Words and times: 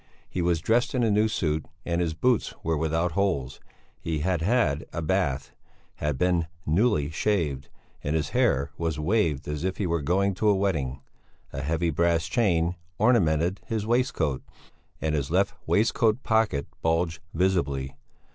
He 0.27 0.41
was 0.41 0.61
dressed 0.61 0.95
in 0.95 1.03
a 1.03 1.11
new 1.11 1.27
suit, 1.27 1.67
and 1.85 2.01
his 2.01 2.15
boots 2.15 2.55
were 2.63 2.75
without 2.75 3.11
holes; 3.11 3.59
he 3.99 4.21
had 4.21 4.41
had 4.41 4.83
a 4.91 4.99
bath, 4.99 5.51
had 5.97 6.17
been 6.17 6.47
newly 6.65 7.11
shaved, 7.11 7.69
and 8.03 8.15
his 8.15 8.29
hair 8.29 8.71
was 8.79 8.99
waved 8.99 9.47
as 9.47 9.63
if 9.63 9.77
he 9.77 9.85
were 9.85 10.01
going 10.01 10.33
to 10.33 10.49
a 10.49 10.55
wedding. 10.55 11.01
A 11.53 11.61
heavy 11.61 11.91
brass 11.91 12.25
chain 12.25 12.73
ornamented 12.97 13.61
his 13.67 13.85
waistcoat, 13.85 14.41
and 14.99 15.13
his 15.13 15.29
left 15.29 15.53
waistcoat 15.67 16.23
pocket 16.23 16.65
bulged 16.81 17.19
visibly. 17.35 17.95